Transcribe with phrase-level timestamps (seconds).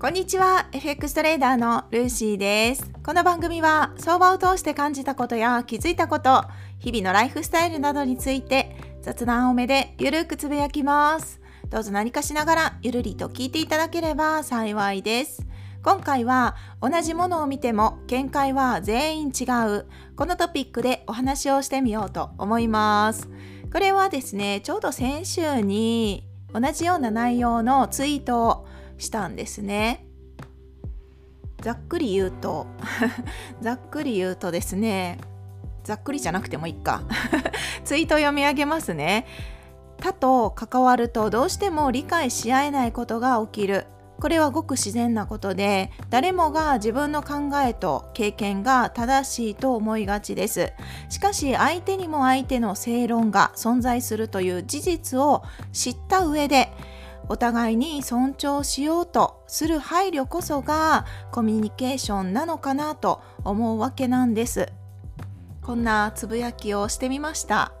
[0.00, 0.66] こんにちは。
[0.72, 2.90] FX トレーダーのルーシーです。
[3.04, 6.42] この番組は相場を通して感じたことや気づいたこと
[6.78, 11.38] 日々のライフスタイルなどについて雑談多めでゆるくつぶやきます。
[11.68, 15.46] どうぞ何かしながらゆるりと聞いていただければ幸いです。
[15.82, 19.86] 今回は同じものを見ても見解は全員違う
[20.16, 23.28] このトピックでお話をしてみようと思います。
[23.70, 28.66] これはですねちょうど先週に同じような内容のツイートを
[29.00, 30.06] したんですね。
[31.62, 32.66] ざっくり言うと
[33.60, 35.18] ざっくり言うとですね
[35.84, 37.02] ざっくりじゃなくてもいいか。
[37.84, 39.26] ツイート読み上げますね。
[40.00, 43.86] 他と関わるとどうしても理解し合えないことが起きる。
[44.20, 50.72] これはごく自然なことで誰もが自分の考えと経験が正しいと思いがちです。
[51.08, 55.42] しかし相手にも相手の正論が存在するという事実を
[55.72, 56.70] 知った上で
[57.28, 64.72] お互いに尊重しようとする配慮こそがコミュニケーションなのかなと思うわけなんです。
[65.62, 67.72] こんなつぶやきをしてみました。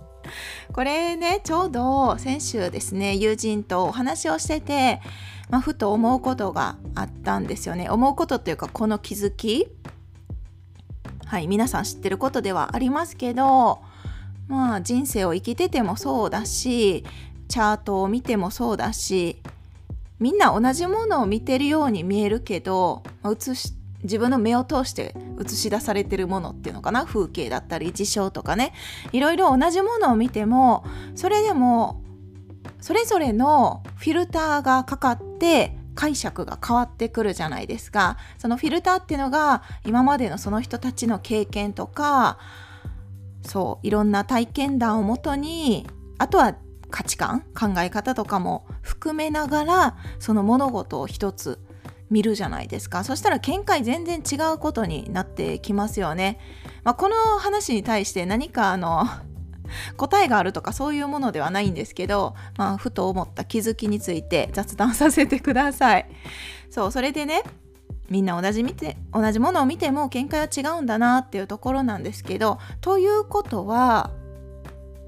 [0.72, 5.00] これねちょうど先週ですね友人とお話をしてて、
[5.48, 7.88] まあ、ふと思うことがあったんですよね。
[7.88, 9.68] 思うことというかこの気づき。
[11.26, 13.82] はい皆さん知ってることではありますけど
[14.46, 17.04] まあ人生を生きててもそうだし
[17.48, 19.40] チャートを見てもそうだし
[20.18, 28.72] みんな同じものを見てるように見えるけど映し自分の目を通して映し出されてるものっていうのかな風景だったり事象とかね。
[29.12, 32.02] いろいろ同じものを見てもそれでも
[32.80, 38.16] それぞれのフィルターがかかって解釈が変わってくるじゃないですか。
[38.38, 42.38] そのフィルターっていうのが今までのその人たちの経験とか
[43.42, 45.86] そういろんな体験談をもとに
[46.18, 46.54] あとは
[46.90, 51.58] 価値観考え方とかも含めながらその物事を一つ
[52.10, 53.02] 見るじゃないですか。
[53.02, 56.38] そしたら見解全然違うことになってきますよね、
[56.84, 59.06] まあ、この話に対して何かあの
[59.96, 66.06] 答えがあるとかそういうものではないんですけど、まあ、ふと思った気づきについて雑談させてください。
[66.70, 67.42] そうそれでね
[68.08, 74.10] みんな同じ見て同じものを見ても見解は違うんだなっていうところなんですけどということは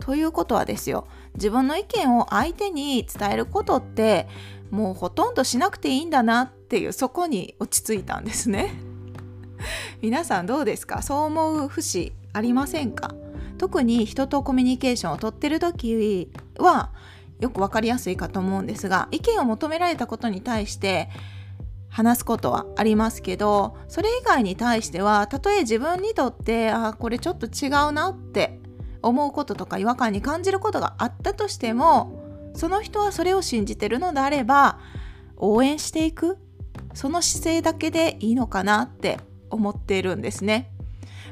[0.00, 1.06] ということはですよ。
[1.36, 4.26] 自分の意見を相手に伝えることって
[4.70, 8.74] もうほとんどしなくていいんだなっていうそこに落ち着いたんですね。
[10.02, 11.02] 皆さんどうですか？
[11.02, 13.14] そう思う節ありませんか？
[13.58, 16.90] 特に人とコミュニケーションをとってる時は
[17.40, 21.08] よく分かりやすいかと思うんですが意見を求められたことに対して
[21.88, 28.60] 話すことはありますけどそれ以外に対してはたとえ自分にとってあこれちょっと違うなって
[29.02, 34.78] 思うこととか違和感に感じることがあったとしてもその人はそれを信じてるのであれば
[35.36, 36.38] 応援していく
[36.94, 39.20] その姿勢だけでいいのかなって
[39.50, 40.70] 思っているんですね。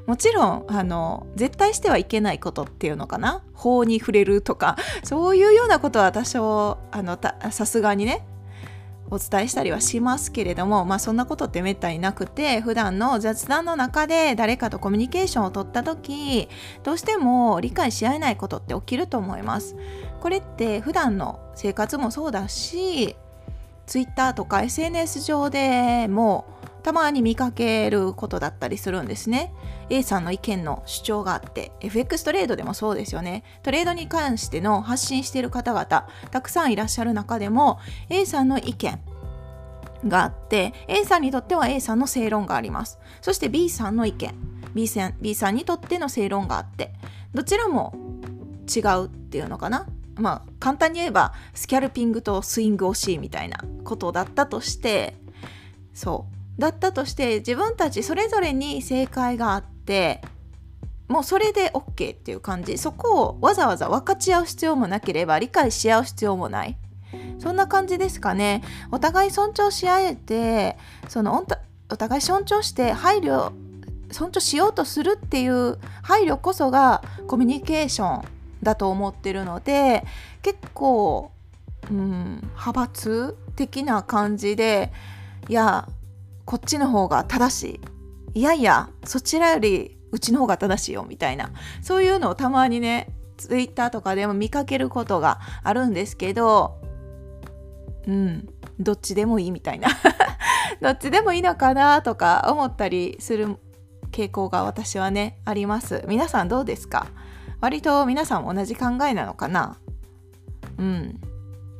[0.06, 7.18] もちろんあの絶対してはいけないことっていうのかな法に触れるとかそういうようなことは多少あの
[7.50, 8.26] さすがにね
[9.14, 16.48] お伝えしたりはしますけれども、まあ、そんなことってめったになくて普段の雑談の中で誰かとコミュニケーションを取った時
[16.82, 19.76] どうしても理解し合えないことって起きると思います。
[20.20, 23.14] これって普段の生活もそうだし
[23.86, 26.46] Twitter とか SNS 上でも
[26.84, 29.54] たまに見かけることだったりするんですね。
[29.88, 33.42] A さんの意見の主張があって FX トレードでもそうですよね。
[33.62, 36.06] トレードに関しての発信している方々た
[36.42, 37.80] くさんいらっしゃる中でも
[38.10, 39.00] A さんの意見
[40.06, 42.98] があって A さんにとっては A さんの正論があります。
[43.22, 44.34] そして B さんの意見
[44.74, 46.92] B さん B さんにとっての正論があって
[47.32, 47.94] どちらも
[48.74, 55.16] 違うっていうのかなまあ簡単に言えばスキャルピングとスイング惜しいみたいなことだったとして
[55.94, 60.22] そうだったとして自分たちそれぞれに正解があって
[61.08, 62.78] もうそれで OK っていう感じ。
[62.78, 66.76] そこをわざわざ分かち合う必要もなければ理解し合う必要もない。
[67.38, 68.62] そんな感じですかね。
[68.90, 70.76] お互い尊重し合えて
[71.08, 71.44] その
[71.90, 73.52] お互い尊重して配慮
[74.10, 78.24] 尊重しようとするっていう配慮こそがコミュニケーション
[78.62, 80.04] だと思ってるので
[80.42, 81.32] 結構、
[81.90, 84.92] うん、派閥的な感じで
[85.48, 85.88] いや
[86.44, 87.80] こっちの方が正し
[88.34, 88.40] い。
[88.40, 91.50] いやいやそちらよりうちの方が正しいよみたいな。
[91.82, 96.80] そういうのをたまにねツイッターとかでも見かけることがあるんですけど
[98.06, 98.48] うん
[98.78, 99.88] どっちでもいいみたいな。
[100.80, 103.56] どっちでもいいのかなとか思ったりする
[104.10, 106.04] 傾向が私はねあります。
[106.08, 107.06] 皆さんどうですか？
[107.60, 109.78] 割と皆さんも同じ考えなのかな？
[110.78, 111.20] うん。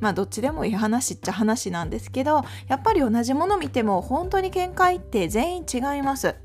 [0.00, 6.36] まあどっちでもいい話っちゃ話なんですけどやっぱり同じもの見ても本当に見解って全員違います。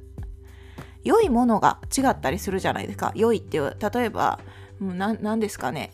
[1.04, 3.12] 良いものが違ったりするじゃないですか。
[3.16, 4.40] 良いっていう例えば
[4.80, 5.94] 何ですかね。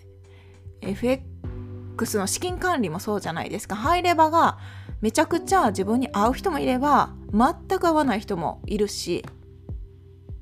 [0.82, 3.76] FX の資金管理もそうじゃないですか。
[3.76, 4.58] 入れ歯が
[5.02, 9.26] めちゃくちゃ自分に合う人もいれば全く合わない人もいるし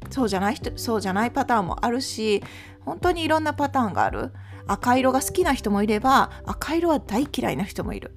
[0.10, 2.44] そうじゃない人そうじゃないパターンもあるし
[2.82, 4.32] 本当にいろんなパターンがある。
[4.68, 8.16] 赤色が好きな人もいれば赤色は大嫌いな人もいる。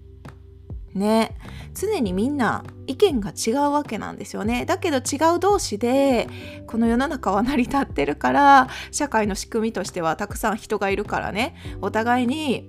[0.94, 1.37] ね。
[1.75, 4.64] 常にみんな意見が違うわけなんですよね。
[4.64, 6.28] だけど違う同士で
[6.66, 11.54] この世の中は成り立ってるから社会の仕組みとしてはたくさん人がいるからね。
[11.82, 12.69] お互いに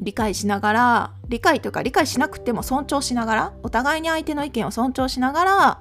[0.00, 5.80] 理解しながら理解というか理解しなくても尊重しながらお互いに相手の意見を尊重しながら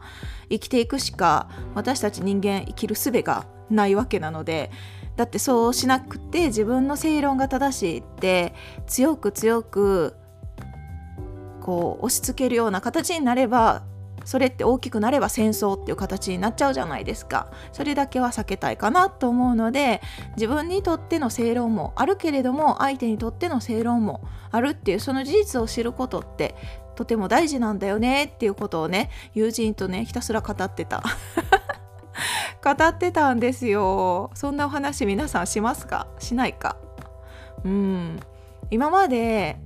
[0.50, 4.72] 生きていくしか私たち人間生きる術がないわけなので
[5.16, 8.54] だってそうしなくて自分の正論が正しいって
[8.88, 10.16] 強く強く
[11.62, 13.84] こう押し付けるような形になれば
[14.26, 17.52] それって大きくなれば戦争っていう形になっちゃうじゃないですか。
[17.72, 20.02] それだけは避けたいかなと思うので
[20.36, 26.56] 自分にとっての正論もあるけれども相手にとっての正論もあるっていうその事実を知ることって
[26.96, 31.04] とても大事なんだよねっていうことをね友人とねひたすら語ってた。
[32.64, 34.32] 語ってたんですよ。
[34.34, 36.08] そんなお話皆さんしますか？
[36.20, 36.78] しないか？
[37.64, 38.20] うん。
[38.72, 39.58] 今まで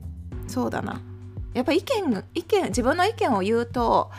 [0.47, 1.01] そうだな。
[1.53, 4.11] やっぱ意見意見自分の意見を言うと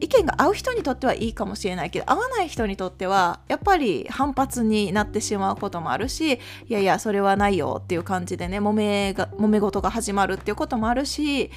[0.00, 11.50] 意見が合う人にとってはいいかもしれないけど合わない人にとってはやっぱり反発になってしまうこともあるしいやいやそれはないよっていう感じでね揉めが揉め事が始まるっていうこともあるし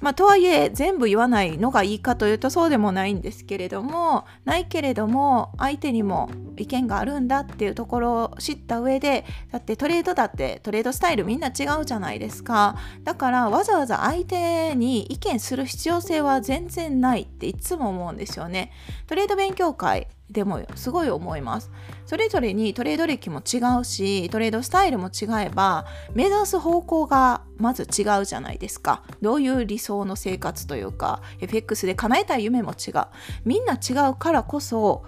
[0.00, 12.76] まあ、とはいえ全部言わないのがいいかというとそうでもないんですけれどもないけれども相手にも意見があるんだっていうところを知った上でだってトレードだってトレードスタイルみんな違うじゃないですか。
[13.04, 18.72] だからわざわざ相手に意見する必要性は全然ないっていつも思うんですよね。
[19.06, 21.70] トレード勉強会でもすごい思います。
[22.06, 29.02] それぞれにトレード歴も違うしトレードスタイルも違えば目指す方向がまず違うじゃないですか。
[29.20, 33.06] どういう理想の生活というか FX で叶えたい夢も違う。
[33.44, 35.04] みんな違うからこそ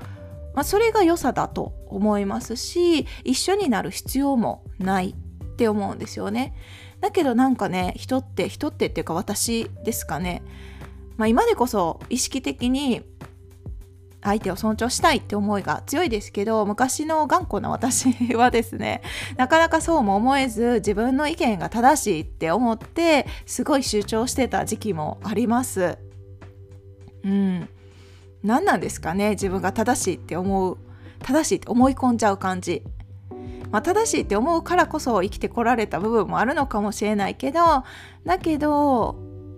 [0.55, 6.55] まあ、それが良さだと思いますし一緒になる必要もないって思うんですよね。
[7.01, 10.43] だけどなんかね人って人ってっていうか私ですかね、
[11.17, 13.03] まあ、今でこそ意識的に
[14.23, 19.03] 相手を尊重したいって思いが強いですけど昔の頑固な私はですね
[19.37, 25.99] なかなかそうも思えず自分の意見が正しいって思ってすごい主張してた時期もあります。
[27.25, 27.69] うん、
[28.43, 30.79] 何なんですかね自分が正しいって思う
[31.21, 32.83] 正しいって思い込んじゃう感じ。
[33.71, 37.85] まあ、正しいって思うからこそ生きてこられた部分もあるのかもしれないけど
[38.27, 39.17] だけど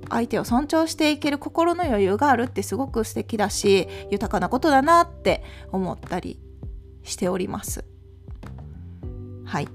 [0.08, 5.42] 相手を尊重していける心の余裕があるってすごく素敵だし豊かなことだなって
[5.72, 6.40] 思ったり
[7.02, 7.84] しております。
[9.44, 9.68] はい。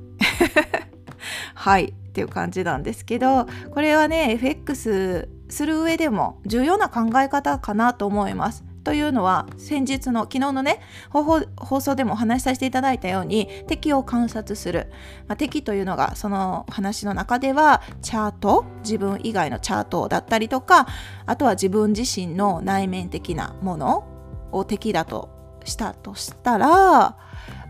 [1.53, 1.93] はい。
[2.09, 8.63] っていう感じなんですけどこれはね FX する上でも重要な考え方かなと思います。
[8.83, 14.91] というのは先日の昨日のね放送でもお話しさせていただいたように敵を観察する、
[15.27, 18.65] まあ、敵というのがその話の中ではチャート？
[18.83, 20.87] 自分以外のチャートだったりとか
[21.25, 24.07] あとは自分自身の内面的なもの
[24.51, 25.29] を敵だと
[25.65, 27.17] したとしたら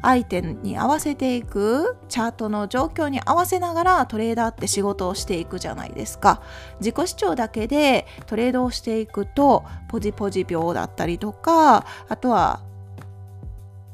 [0.02, 6.42] 相手に合わせていくチャートの状況に合わせながらトレーダーって仕事をしていくじゃないですか。
[6.80, 12.62] 自己主張だけでトレードをしていくとポジポジ病だったりとかあとは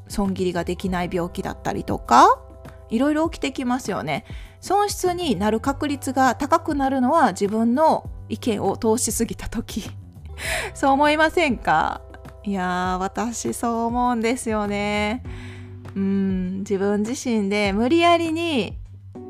[0.08, 2.38] 損切りができない病気だったりとか
[2.88, 4.24] いろいろ起きてきますよね。
[4.60, 9.90] 損失になる確率が高くなるのは自分の意見を通しすぎた時。
[10.74, 12.00] そう思いませんか？
[12.44, 15.24] いやー私そう思うんですよね。
[15.96, 18.78] うん自分自身で無理やりに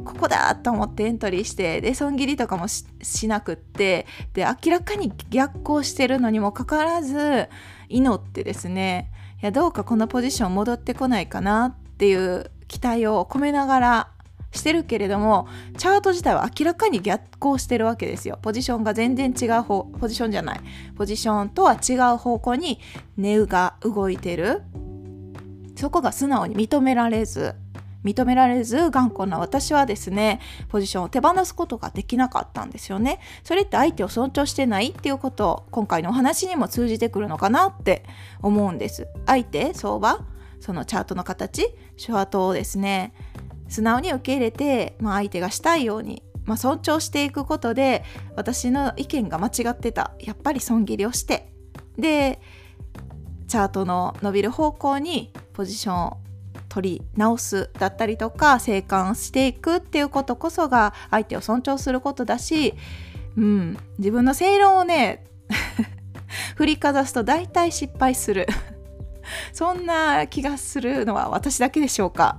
[0.05, 2.85] ここだと思ってエントリーしてで損切りとかもし
[3.29, 7.49] なくってで明らかに逆行してるのにもかかわらず
[7.89, 14.09] 祈ってですねいやどうかこのポジション戻ってこないかなっていう期待を込めながら
[14.53, 15.47] してるけれども
[15.77, 18.39] チャート自体は明らかに逆行してるわけですよ。
[18.43, 20.61] ポジションが全然違う方ポジションじゃない。
[20.97, 22.81] ポジションとは違う方向に
[23.17, 24.63] 値が動いてる。
[25.77, 27.55] そこが素直に認められず
[28.05, 33.19] 認められず頑固な私はですねポジションを手放すことができなかったんですよね。
[33.43, 38.05] それって相手を尊重してないっていうことを今回のお話にも通じてくるのかなって
[38.43, 39.09] 思うんです。
[39.27, 40.25] 相手相場
[40.61, 41.67] そのチャートの形
[42.03, 43.13] 手話トをですね
[43.69, 48.05] 素直に受け入れて、まあ、相手がしたいようにまあ、尊重していくことで
[48.37, 50.13] 私の意見が間違ってた。
[50.21, 51.53] やっぱり損切りをして。
[51.99, 52.41] で
[53.49, 56.19] チャートの伸びる方向にポジションを
[56.69, 62.75] 取り直すだったりとか生還していくっていうことこそが相手を尊重することだし、
[63.39, 65.25] うん、自分の正論をね
[66.57, 68.47] 振りかざすと大体失敗する。
[69.53, 72.39] そんな気がするのは私だけでしょうか。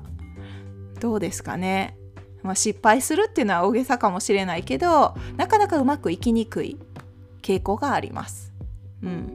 [1.00, 1.98] どうですかね、
[2.44, 6.78] まあ、失敗するっていうのは大げさかもしれないけどなかなかうまくいきにくい
[7.42, 8.54] 傾向があります。
[9.04, 9.34] うん、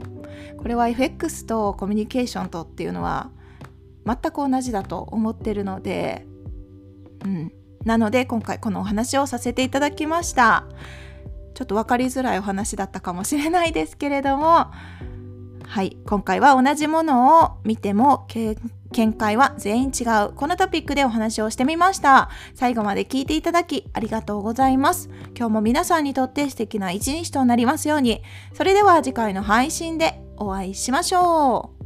[0.58, 3.30] これは FX とコミュニケーションとっていうのは
[4.06, 6.26] 全く同じだと思ってるので、
[7.24, 7.52] うん、
[7.84, 10.66] なので今回このお話をさせていただきました。
[11.54, 14.70] ちょっと分かりづらいお話だったかもしれないですけれども
[15.72, 15.96] はい。
[16.04, 18.26] 今回は同じものを見ても
[18.92, 20.34] 見解は全員違う。
[20.34, 22.28] このトピックでお話をしてみました。
[22.54, 25.08] 最後まで聞いていただきありがとうございます。
[25.34, 28.22] 今日も皆さんにとって素敵な一日となりますように。
[28.52, 31.81] それでは次回の配信でお会いしましょう。